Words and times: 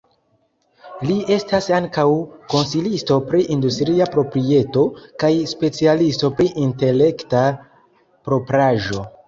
Li 1.09 1.17
estas 1.35 1.67
ankaŭ 1.79 2.05
konsilisto 2.53 3.19
pri 3.27 3.43
industria 3.57 4.09
proprieto, 4.17 4.87
kaj 5.25 5.33
specialisto 5.55 6.35
pri 6.41 6.51
Intelekta 6.67 7.47
propraĵo. 8.29 9.11